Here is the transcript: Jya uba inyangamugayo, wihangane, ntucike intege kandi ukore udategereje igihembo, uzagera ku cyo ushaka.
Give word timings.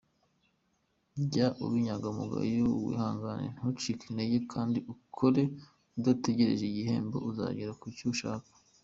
Jya 1.29 1.47
uba 1.61 1.73
inyangamugayo, 1.79 2.67
wihangane, 2.85 3.47
ntucike 3.55 4.03
intege 4.07 4.37
kandi 4.53 4.79
ukore 4.93 5.41
udategereje 5.97 6.63
igihembo, 6.67 7.17
uzagera 7.29 7.71
ku 7.81 7.85
cyo 7.97 8.07
ushaka. 8.13 8.49